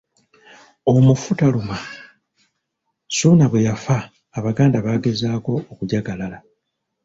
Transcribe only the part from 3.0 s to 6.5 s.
Ssuuna bwe yafa Abaganda baagezaako okujagalala.